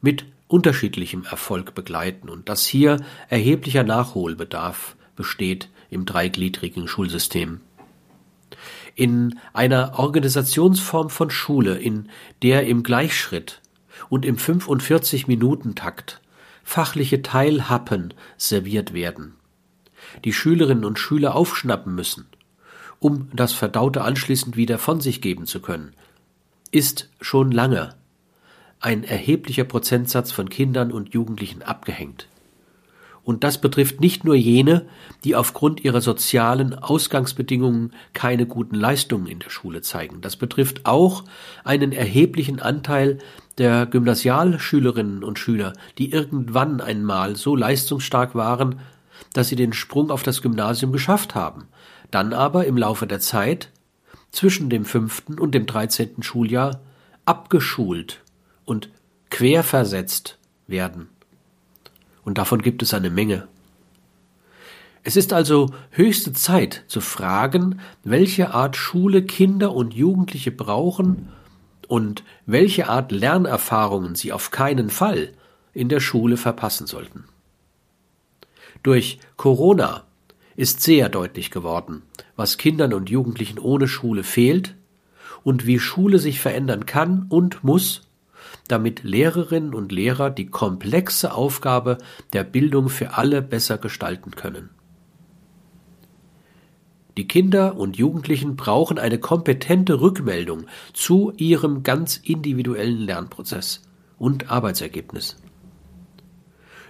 mit 0.00 0.26
unterschiedlichem 0.48 1.24
Erfolg 1.24 1.74
begleiten 1.76 2.28
und 2.28 2.48
dass 2.48 2.66
hier 2.66 2.96
erheblicher 3.28 3.84
Nachholbedarf 3.84 4.96
besteht 5.14 5.68
im 5.90 6.06
dreigliedrigen 6.06 6.88
Schulsystem. 6.88 7.60
In 8.98 9.38
einer 9.52 9.96
Organisationsform 10.00 11.08
von 11.08 11.30
Schule, 11.30 11.78
in 11.78 12.08
der 12.42 12.66
im 12.66 12.82
Gleichschritt 12.82 13.60
und 14.08 14.24
im 14.24 14.36
45-Minuten-Takt 14.36 16.20
fachliche 16.64 17.22
Teilhappen 17.22 18.12
serviert 18.38 18.94
werden, 18.94 19.36
die 20.24 20.32
Schülerinnen 20.32 20.84
und 20.84 20.98
Schüler 20.98 21.36
aufschnappen 21.36 21.94
müssen, 21.94 22.26
um 22.98 23.30
das 23.32 23.52
Verdaute 23.52 24.02
anschließend 24.02 24.56
wieder 24.56 24.78
von 24.78 25.00
sich 25.00 25.20
geben 25.20 25.46
zu 25.46 25.60
können, 25.60 25.92
ist 26.72 27.08
schon 27.20 27.52
lange 27.52 27.94
ein 28.80 29.04
erheblicher 29.04 29.62
Prozentsatz 29.62 30.32
von 30.32 30.48
Kindern 30.48 30.90
und 30.90 31.14
Jugendlichen 31.14 31.62
abgehängt. 31.62 32.26
Und 33.28 33.44
das 33.44 33.60
betrifft 33.60 34.00
nicht 34.00 34.24
nur 34.24 34.34
jene, 34.36 34.86
die 35.22 35.36
aufgrund 35.36 35.84
ihrer 35.84 36.00
sozialen 36.00 36.72
Ausgangsbedingungen 36.72 37.92
keine 38.14 38.46
guten 38.46 38.74
Leistungen 38.74 39.26
in 39.26 39.38
der 39.38 39.50
Schule 39.50 39.82
zeigen. 39.82 40.22
Das 40.22 40.36
betrifft 40.36 40.86
auch 40.86 41.24
einen 41.62 41.92
erheblichen 41.92 42.58
Anteil 42.58 43.18
der 43.58 43.84
Gymnasialschülerinnen 43.84 45.22
und 45.22 45.38
Schüler, 45.38 45.74
die 45.98 46.10
irgendwann 46.10 46.80
einmal 46.80 47.36
so 47.36 47.54
leistungsstark 47.54 48.34
waren, 48.34 48.80
dass 49.34 49.48
sie 49.48 49.56
den 49.56 49.74
Sprung 49.74 50.10
auf 50.10 50.22
das 50.22 50.40
Gymnasium 50.40 50.90
geschafft 50.90 51.34
haben, 51.34 51.68
dann 52.10 52.32
aber 52.32 52.64
im 52.64 52.78
Laufe 52.78 53.06
der 53.06 53.20
Zeit 53.20 53.70
zwischen 54.30 54.70
dem 54.70 54.86
fünften 54.86 55.38
und 55.38 55.54
dem 55.54 55.66
dreizehnten 55.66 56.22
Schuljahr 56.22 56.80
abgeschult 57.26 58.22
und 58.64 58.88
querversetzt 59.28 60.38
werden. 60.66 61.10
Und 62.28 62.36
davon 62.36 62.60
gibt 62.60 62.82
es 62.82 62.92
eine 62.92 63.08
Menge. 63.08 63.48
Es 65.02 65.16
ist 65.16 65.32
also 65.32 65.70
höchste 65.92 66.34
Zeit 66.34 66.84
zu 66.86 67.00
fragen, 67.00 67.80
welche 68.04 68.52
Art 68.52 68.76
Schule 68.76 69.22
Kinder 69.22 69.72
und 69.72 69.94
Jugendliche 69.94 70.50
brauchen 70.50 71.30
und 71.86 72.24
welche 72.44 72.90
Art 72.90 73.12
Lernerfahrungen 73.12 74.14
sie 74.14 74.34
auf 74.34 74.50
keinen 74.50 74.90
Fall 74.90 75.32
in 75.72 75.88
der 75.88 76.00
Schule 76.00 76.36
verpassen 76.36 76.86
sollten. 76.86 77.24
Durch 78.82 79.20
Corona 79.38 80.04
ist 80.54 80.82
sehr 80.82 81.08
deutlich 81.08 81.50
geworden, 81.50 82.02
was 82.36 82.58
Kindern 82.58 82.92
und 82.92 83.08
Jugendlichen 83.08 83.58
ohne 83.58 83.88
Schule 83.88 84.22
fehlt 84.22 84.74
und 85.44 85.64
wie 85.64 85.78
Schule 85.78 86.18
sich 86.18 86.40
verändern 86.40 86.84
kann 86.84 87.24
und 87.30 87.64
muss, 87.64 88.07
damit 88.68 89.02
Lehrerinnen 89.02 89.74
und 89.74 89.92
Lehrer 89.92 90.30
die 90.30 90.46
komplexe 90.46 91.32
Aufgabe 91.32 91.98
der 92.32 92.44
Bildung 92.44 92.88
für 92.88 93.16
alle 93.16 93.42
besser 93.42 93.78
gestalten 93.78 94.32
können. 94.32 94.70
Die 97.16 97.26
Kinder 97.26 97.76
und 97.76 97.96
Jugendlichen 97.96 98.54
brauchen 98.54 98.96
eine 98.96 99.18
kompetente 99.18 100.00
Rückmeldung 100.00 100.66
zu 100.92 101.32
ihrem 101.36 101.82
ganz 101.82 102.16
individuellen 102.16 103.00
Lernprozess 103.00 103.82
und 104.18 104.50
Arbeitsergebnis. 104.50 105.36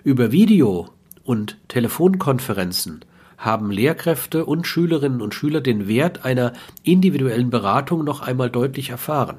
Über 0.05 0.31
Video 0.31 0.91
und 1.25 1.57
Telefonkonferenzen 1.69 3.05
haben 3.39 3.71
Lehrkräfte 3.71 4.45
und 4.45 4.67
Schülerinnen 4.67 5.23
und 5.23 5.35
Schüler 5.35 5.61
den 5.61 5.89
Wert 5.89 6.25
einer 6.25 6.53
individuellen 6.83 7.49
Beratung 7.51 8.05
noch 8.05 8.21
einmal 8.21 8.51
deutlich 8.51 8.91
erfahren. 8.91 9.39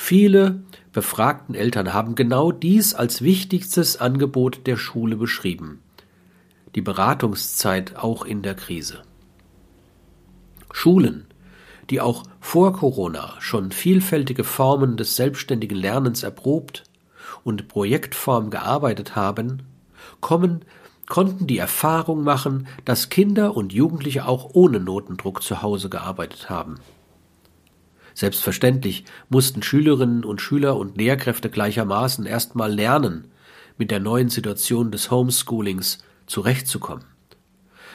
Viele 0.00 0.62
befragten 0.92 1.56
Eltern 1.56 1.92
haben 1.92 2.14
genau 2.14 2.50
dies 2.52 2.94
als 2.94 3.20
wichtigstes 3.20 4.00
Angebot 4.00 4.66
der 4.66 4.76
Schule 4.76 5.16
beschrieben. 5.16 5.82
Die 6.76 6.80
Beratungszeit 6.80 7.96
auch 7.96 8.24
in 8.24 8.40
der 8.40 8.54
Krise. 8.54 9.02
Schulen, 10.72 11.26
die 11.90 12.00
auch 12.00 12.22
vor 12.40 12.72
Corona 12.74 13.34
schon 13.40 13.72
vielfältige 13.72 14.44
Formen 14.44 14.96
des 14.96 15.16
selbstständigen 15.16 15.76
Lernens 15.76 16.22
erprobt 16.22 16.84
und 17.42 17.68
Projektform 17.68 18.50
gearbeitet 18.50 19.16
haben, 19.16 19.64
kommen, 20.20 20.64
konnten 21.06 21.48
die 21.48 21.58
Erfahrung 21.58 22.22
machen, 22.22 22.68
dass 22.84 23.10
Kinder 23.10 23.56
und 23.56 23.74
Jugendliche 23.74 24.26
auch 24.26 24.50
ohne 24.54 24.80
Notendruck 24.80 25.42
zu 25.42 25.60
Hause 25.60 25.90
gearbeitet 25.90 26.48
haben. 26.48 26.76
Selbstverständlich 28.18 29.04
mussten 29.28 29.62
Schülerinnen 29.62 30.24
und 30.24 30.40
Schüler 30.40 30.76
und 30.76 30.96
Lehrkräfte 30.96 31.50
gleichermaßen 31.50 32.26
erstmal 32.26 32.74
lernen, 32.74 33.28
mit 33.76 33.92
der 33.92 34.00
neuen 34.00 34.28
Situation 34.28 34.90
des 34.90 35.12
Homeschoolings 35.12 35.98
zurechtzukommen. 36.26 37.04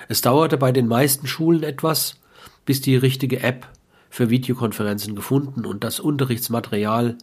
Es 0.07 0.21
dauerte 0.21 0.55
bei 0.55 0.71
den 0.71 0.87
meisten 0.87 1.27
Schulen 1.27 1.63
etwas, 1.63 2.21
bis 2.63 2.79
die 2.79 2.95
richtige 2.95 3.43
App 3.43 3.67
für 4.09 4.29
Videokonferenzen 4.29 5.13
gefunden 5.13 5.65
und 5.65 5.83
das 5.83 5.99
Unterrichtsmaterial 5.99 7.17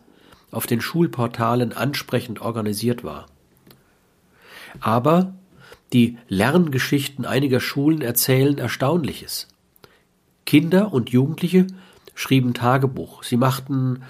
auf 0.51 0.67
den 0.67 0.83
Schulportalen 0.83 1.73
ansprechend 1.73 2.43
organisiert 2.43 3.03
war. 3.03 3.25
Aber 4.79 5.33
die 5.95 6.19
Lerngeschichten 6.29 7.25
einiger 7.25 7.61
Schulen 7.61 8.03
erzählen 8.03 8.59
Erstaunliches. 8.59 9.49
Kinder 10.45 10.93
und 10.93 11.09
Jugendliche 11.09 11.67
schrieben 12.21 12.53
Tagebuch, 12.53 13.23
sie 13.23 13.39
machten 13.39 14.03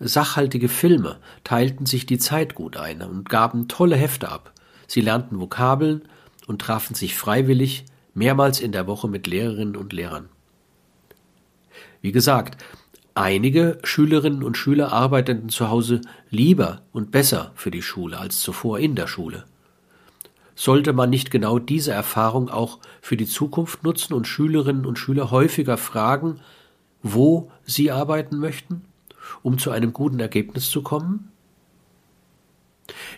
sachhaltige 0.00 0.68
Filme, 0.68 1.18
teilten 1.44 1.86
sich 1.86 2.04
die 2.04 2.18
Zeit 2.18 2.56
gut 2.56 2.76
ein 2.76 3.00
und 3.02 3.28
gaben 3.28 3.68
tolle 3.68 3.94
Hefte 3.94 4.28
ab. 4.28 4.52
Sie 4.88 5.00
lernten 5.00 5.38
Vokabeln 5.38 6.02
und 6.48 6.60
trafen 6.60 6.96
sich 6.96 7.14
freiwillig 7.14 7.84
mehrmals 8.12 8.60
in 8.60 8.72
der 8.72 8.88
Woche 8.88 9.08
mit 9.08 9.28
Lehrerinnen 9.28 9.76
und 9.76 9.92
Lehrern. 9.92 10.28
Wie 12.02 12.10
gesagt, 12.10 12.62
einige 13.14 13.78
Schülerinnen 13.84 14.42
und 14.42 14.56
Schüler 14.56 14.92
arbeiteten 14.92 15.48
zu 15.48 15.68
Hause 15.70 16.00
lieber 16.30 16.82
und 16.92 17.12
besser 17.12 17.52
für 17.54 17.70
die 17.70 17.82
Schule 17.82 18.18
als 18.18 18.40
zuvor 18.40 18.80
in 18.80 18.96
der 18.96 19.06
Schule. 19.06 19.44
Sollte 20.56 20.92
man 20.92 21.08
nicht 21.08 21.30
genau 21.30 21.60
diese 21.60 21.92
Erfahrung 21.92 22.48
auch 22.48 22.80
für 23.00 23.16
die 23.16 23.26
Zukunft 23.26 23.84
nutzen 23.84 24.12
und 24.12 24.26
Schülerinnen 24.26 24.86
und 24.86 24.98
Schüler 24.98 25.30
häufiger 25.30 25.76
fragen, 25.76 26.40
wo 27.04 27.52
sie 27.64 27.92
arbeiten 27.92 28.38
möchten, 28.38 28.82
um 29.42 29.58
zu 29.58 29.70
einem 29.70 29.92
guten 29.92 30.18
Ergebnis 30.18 30.70
zu 30.70 30.82
kommen? 30.82 31.30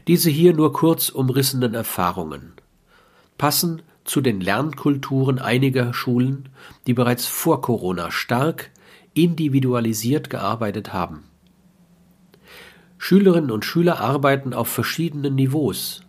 Diese 0.08 0.28
hier 0.28 0.52
nur 0.52 0.72
kurz 0.72 1.08
umrissenen 1.08 1.72
Erfahrungen 1.72 2.52
passen 3.38 3.82
zu 4.04 4.20
den 4.20 4.40
Lernkulturen 4.40 5.38
einiger 5.38 5.94
Schulen, 5.94 6.48
die 6.86 6.94
bereits 6.94 7.26
vor 7.26 7.60
Corona 7.60 8.10
stark 8.10 8.70
individualisiert 9.14 10.30
gearbeitet 10.30 10.92
haben. 10.92 11.24
Schülerinnen 12.98 13.50
und 13.50 13.64
Schüler 13.64 14.00
arbeiten 14.00 14.52
auf 14.52 14.68
verschiedenen 14.68 15.34
Niveaus. 15.34 16.02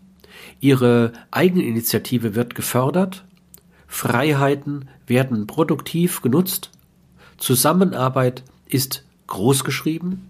Ihre 0.59 1.13
Eigeninitiative 1.31 2.33
wird 2.33 2.55
gefördert, 2.55 3.25
Freiheiten 3.87 4.89
werden 5.05 5.47
produktiv 5.47 6.21
genutzt, 6.21 6.71
Zusammenarbeit 7.37 8.43
ist 8.67 9.03
großgeschrieben, 9.27 10.29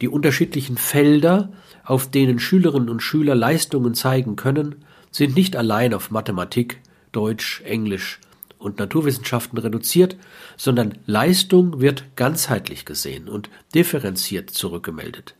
die 0.00 0.08
unterschiedlichen 0.08 0.76
Felder, 0.76 1.50
auf 1.84 2.10
denen 2.10 2.38
Schülerinnen 2.38 2.88
und 2.88 3.00
Schüler 3.00 3.34
Leistungen 3.34 3.94
zeigen 3.94 4.36
können, 4.36 4.76
sind 5.10 5.34
nicht 5.34 5.56
allein 5.56 5.94
auf 5.94 6.10
Mathematik, 6.10 6.80
Deutsch, 7.12 7.62
Englisch 7.62 8.20
und 8.58 8.78
Naturwissenschaften 8.78 9.58
reduziert, 9.58 10.16
sondern 10.56 10.98
Leistung 11.06 11.80
wird 11.80 12.04
ganzheitlich 12.16 12.84
gesehen 12.84 13.28
und 13.28 13.50
differenziert 13.74 14.50
zurückgemeldet. 14.50 15.34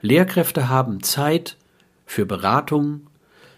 Lehrkräfte 0.00 0.68
haben 0.68 1.02
Zeit 1.02 1.56
für 2.04 2.26
Beratung, 2.26 3.08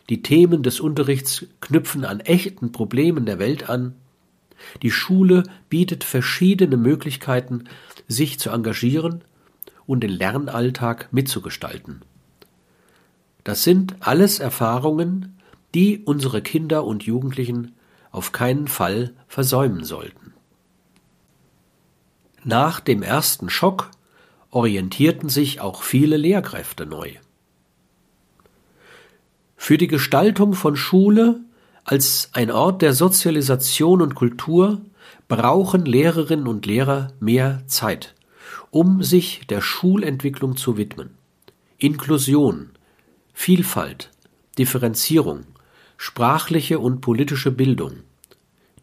die 0.09 0.23
Themen 0.23 0.63
des 0.63 0.81
Unterrichts 0.81 1.47
knüpfen 1.61 2.05
an 2.05 2.21
echten 2.21 2.73
Problemen 2.73 3.27
der 3.27 3.39
Welt 3.39 3.69
an, 3.69 3.95
die 4.83 4.91
Schule 4.91 5.45
bietet 5.69 6.05
verschiedene 6.05 6.77
Möglichkeiten, 6.77 7.65
sich 8.07 8.39
zu 8.39 8.51
engagieren 8.51 9.23
und 9.87 10.01
den 10.01 10.11
Lernalltag 10.11 11.09
mitzugestalten. 11.13 12.03
Das 13.45 13.65
sind 13.65 13.97
alles 14.01 14.41
Erfahrungen, 14.41 15.39
die 15.75 16.01
unsere 16.05 16.43
Kinder 16.43 16.85
und 16.85 17.05
Jugendlichen 17.05 17.73
auf 18.11 18.33
keinen 18.33 18.69
Fall 18.69 19.15
versäumen 19.27 19.85
sollten. 19.85 20.35
Nach 22.45 22.81
dem 22.81 23.03
ersten 23.03 23.51
Schock 23.51 23.91
orientierten 24.51 25.29
sich 25.29 25.61
auch 25.61 25.83
viele 25.83 26.17
Lehrkräfte 26.17 26.87
neu. 26.87 27.13
Für 29.57 29.77
die 29.77 29.89
Gestaltung 29.89 30.55
von 30.55 30.77
Schule 30.77 31.41
als 31.89 32.29
ein 32.35 32.51
Ort 32.51 32.83
der 32.83 32.93
Sozialisation 32.93 34.03
und 34.03 34.15
Kultur 34.15 34.83
brauchen 35.27 35.87
Lehrerinnen 35.87 36.47
und 36.47 36.67
Lehrer 36.67 37.15
mehr 37.19 37.63
Zeit, 37.67 38.15
um 38.71 39.03
sich 39.03 39.47
der 39.47 39.63
Schulentwicklung 39.63 40.59
zu 40.59 40.77
widmen. 40.77 41.15
Inklusion, 41.79 42.73
Vielfalt, 43.33 44.11
Differenzierung, 44.59 45.45
sprachliche 45.97 46.79
und 46.79 47.01
politische 47.01 47.53
Bildung, 47.53 48.01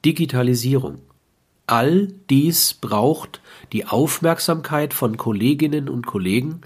Digitalisierung. 0.04 0.98
All 1.68 2.08
dies 2.32 2.74
braucht 2.74 3.40
die 3.72 3.86
Aufmerksamkeit 3.86 4.96
von 4.96 5.16
Kolleginnen 5.16 5.90
und 5.90 6.08
Kollegen, 6.08 6.62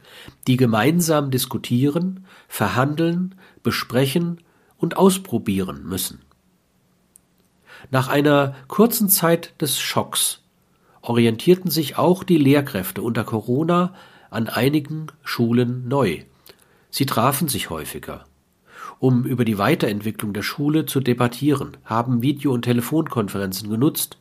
die 0.47 0.55
gemeinsam 0.55 1.31
diskutieren, 1.31 2.25
verhandeln, 2.47 3.35
besprechen 3.61 4.39
und 4.77 4.95
ausprobieren 4.95 5.83
müssen. 5.83 6.21
Nach 7.91 8.07
einer 8.07 8.55
kurzen 8.67 9.09
Zeit 9.09 9.53
des 9.61 9.79
Schocks 9.79 10.41
orientierten 11.01 11.71
sich 11.71 11.97
auch 11.97 12.23
die 12.23 12.37
Lehrkräfte 12.37 13.01
unter 13.01 13.23
Corona 13.23 13.93
an 14.29 14.47
einigen 14.47 15.07
Schulen 15.23 15.87
neu. 15.87 16.23
Sie 16.91 17.05
trafen 17.05 17.47
sich 17.47 17.69
häufiger 17.69 18.25
um 18.99 19.23
über 19.23 19.45
die 19.45 19.57
Weiterentwicklung 19.57 20.33
der 20.33 20.43
Schule 20.43 20.85
zu 20.85 20.99
debattieren, 20.99 21.77
haben 21.85 22.21
Video- 22.21 22.53
und 22.53 22.63
Telefonkonferenzen 22.63 23.69
genutzt, 23.69 24.17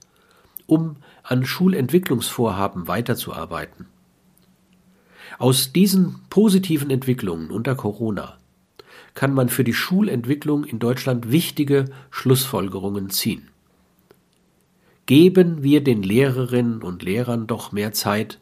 um 0.66 0.96
an 1.24 1.44
Schulentwicklungsvorhaben 1.44 2.88
weiterzuarbeiten. 2.88 3.86
Aus 5.38 5.72
diesen 5.72 6.20
positiven 6.30 6.90
Entwicklungen 6.90 7.50
unter 7.50 7.74
Corona 7.74 8.37
kann 9.14 9.34
man 9.34 9.48
für 9.48 9.64
die 9.64 9.74
Schulentwicklung 9.74 10.64
in 10.64 10.78
Deutschland 10.78 11.30
wichtige 11.30 11.86
Schlussfolgerungen 12.10 13.10
ziehen. 13.10 13.48
Geben 15.06 15.62
wir 15.62 15.82
den 15.82 16.02
Lehrerinnen 16.02 16.82
und 16.82 17.02
Lehrern 17.02 17.46
doch 17.46 17.72
mehr 17.72 17.92
Zeit 17.92 18.38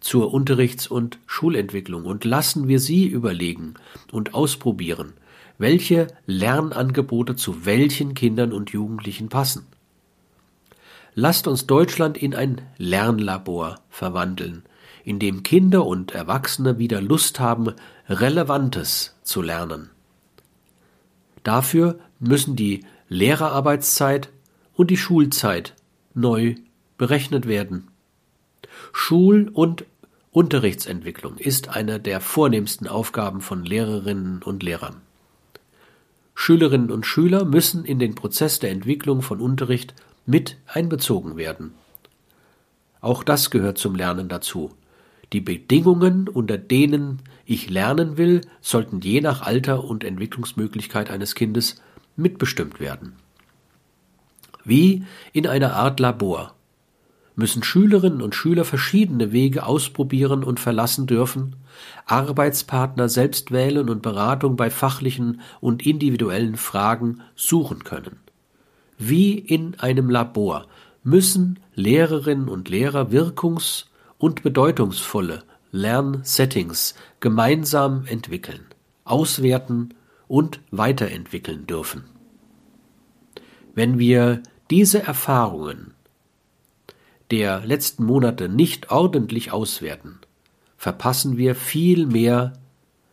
zur 0.00 0.32
Unterrichts- 0.32 0.86
und 0.86 1.18
Schulentwicklung 1.26 2.04
und 2.04 2.24
lassen 2.24 2.68
wir 2.68 2.78
sie 2.78 3.06
überlegen 3.06 3.74
und 4.12 4.34
ausprobieren, 4.34 5.14
welche 5.58 6.06
Lernangebote 6.26 7.36
zu 7.36 7.64
welchen 7.64 8.14
Kindern 8.14 8.52
und 8.52 8.70
Jugendlichen 8.70 9.28
passen. 9.28 9.66
Lasst 11.14 11.48
uns 11.48 11.66
Deutschland 11.66 12.18
in 12.18 12.34
ein 12.34 12.60
Lernlabor 12.76 13.80
verwandeln, 13.88 14.64
in 15.02 15.18
dem 15.18 15.42
Kinder 15.42 15.86
und 15.86 16.12
Erwachsene 16.12 16.78
wieder 16.78 17.00
Lust 17.00 17.40
haben, 17.40 17.72
Relevantes 18.08 19.16
zu 19.22 19.40
lernen. 19.40 19.90
Dafür 21.46 22.00
müssen 22.18 22.56
die 22.56 22.84
Lehrerarbeitszeit 23.08 24.30
und 24.74 24.90
die 24.90 24.96
Schulzeit 24.96 25.74
neu 26.12 26.56
berechnet 26.98 27.46
werden. 27.46 27.86
Schul- 28.92 29.48
und 29.52 29.84
Unterrichtsentwicklung 30.32 31.38
ist 31.38 31.68
eine 31.68 32.00
der 32.00 32.20
vornehmsten 32.20 32.88
Aufgaben 32.88 33.40
von 33.40 33.64
Lehrerinnen 33.64 34.42
und 34.42 34.64
Lehrern. 34.64 34.96
Schülerinnen 36.34 36.90
und 36.90 37.06
Schüler 37.06 37.44
müssen 37.44 37.84
in 37.84 38.00
den 38.00 38.16
Prozess 38.16 38.58
der 38.58 38.72
Entwicklung 38.72 39.22
von 39.22 39.40
Unterricht 39.40 39.94
mit 40.26 40.56
einbezogen 40.66 41.36
werden. 41.36 41.74
Auch 43.00 43.22
das 43.22 43.52
gehört 43.52 43.78
zum 43.78 43.94
Lernen 43.94 44.28
dazu. 44.28 44.72
Die 45.32 45.40
Bedingungen, 45.40 46.28
unter 46.28 46.56
denen 46.56 47.20
ich 47.44 47.68
lernen 47.68 48.16
will, 48.16 48.42
sollten 48.60 49.00
je 49.00 49.20
nach 49.20 49.42
Alter 49.42 49.84
und 49.84 50.04
Entwicklungsmöglichkeit 50.04 51.10
eines 51.10 51.34
Kindes 51.34 51.82
mitbestimmt 52.16 52.80
werden. 52.80 53.14
Wie 54.64 55.04
in 55.32 55.46
einer 55.46 55.74
Art 55.74 56.00
Labor 56.00 56.54
müssen 57.36 57.62
Schülerinnen 57.62 58.22
und 58.22 58.34
Schüler 58.34 58.64
verschiedene 58.64 59.30
Wege 59.30 59.66
ausprobieren 59.66 60.42
und 60.42 60.58
verlassen 60.58 61.06
dürfen, 61.06 61.56
Arbeitspartner 62.06 63.08
selbst 63.08 63.50
wählen 63.50 63.90
und 63.90 64.02
Beratung 64.02 64.56
bei 64.56 64.70
fachlichen 64.70 65.40
und 65.60 65.84
individuellen 65.84 66.56
Fragen 66.56 67.20
suchen 67.34 67.84
können. 67.84 68.16
Wie 68.98 69.38
in 69.38 69.78
einem 69.78 70.08
Labor 70.08 70.66
müssen 71.04 71.58
Lehrerinnen 71.74 72.48
und 72.48 72.70
Lehrer 72.70 73.10
wirkungs- 73.10 73.86
und 74.18 74.42
bedeutungsvolle 74.42 75.44
Lernsettings 75.72 76.94
gemeinsam 77.20 78.06
entwickeln, 78.06 78.66
auswerten 79.04 79.94
und 80.28 80.60
weiterentwickeln 80.70 81.66
dürfen. 81.66 82.04
Wenn 83.74 83.98
wir 83.98 84.42
diese 84.70 85.02
Erfahrungen 85.02 85.94
der 87.30 87.60
letzten 87.60 88.04
Monate 88.04 88.48
nicht 88.48 88.90
ordentlich 88.90 89.52
auswerten, 89.52 90.20
verpassen 90.76 91.36
wir 91.36 91.54
viel 91.54 92.06
mehr 92.06 92.54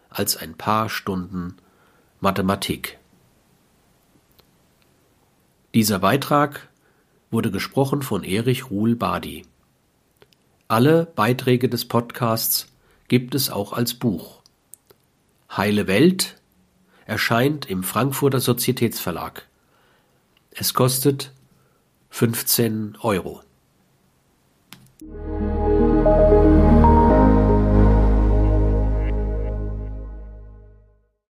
als 0.09 0.37
ein 0.37 0.55
paar 0.55 0.89
Stunden 0.89 1.57
Mathematik. 2.19 2.99
Dieser 5.73 5.99
Beitrag 5.99 6.69
wurde 7.31 7.49
gesprochen 7.49 8.03
von 8.03 8.23
Erich 8.23 8.69
Ruhl 8.69 8.95
Badi. 8.95 9.43
Alle 10.67 11.05
Beiträge 11.05 11.69
des 11.69 11.85
Podcasts 11.85 12.67
gibt 13.07 13.35
es 13.35 13.49
auch 13.49 13.73
als 13.73 13.93
Buch. 13.93 14.41
Heile 15.55 15.87
Welt 15.87 16.37
erscheint 17.05 17.69
im 17.69 17.83
Frankfurter 17.83 18.39
Sozietätsverlag. 18.39 19.47
Es 20.51 20.73
kostet 20.73 21.31
15 22.09 22.97
Euro. 23.01 23.41